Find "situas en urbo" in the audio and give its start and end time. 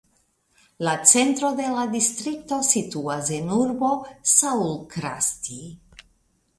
2.71-3.93